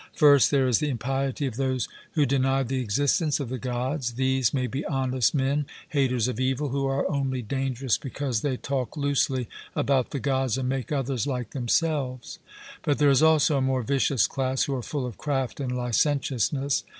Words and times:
First, 0.15 0.49
there 0.49 0.67
is 0.67 0.79
the 0.79 0.89
impiety 0.89 1.45
of 1.45 1.57
those 1.57 1.87
who 2.13 2.25
deny 2.25 2.63
the 2.63 2.79
existence 2.81 3.39
of 3.39 3.49
the 3.49 3.59
Gods; 3.59 4.13
these 4.13 4.51
may 4.51 4.65
be 4.65 4.83
honest 4.85 5.35
men, 5.35 5.67
haters 5.89 6.27
of 6.27 6.39
evil, 6.39 6.69
who 6.69 6.87
are 6.87 7.07
only 7.07 7.43
dangerous 7.43 7.99
because 7.99 8.41
they 8.41 8.57
talk 8.57 8.97
loosely 8.97 9.47
about 9.75 10.09
the 10.09 10.19
Gods 10.19 10.57
and 10.57 10.67
make 10.67 10.91
others 10.91 11.27
like 11.27 11.51
themselves; 11.51 12.39
but 12.81 12.97
there 12.97 13.11
is 13.11 13.21
also 13.21 13.57
a 13.57 13.61
more 13.61 13.83
vicious 13.83 14.25
class, 14.25 14.63
who 14.63 14.73
are 14.73 14.81
full 14.81 15.05
of 15.05 15.19
craft 15.19 15.59
and 15.59 15.77
licentiousness. 15.77 16.83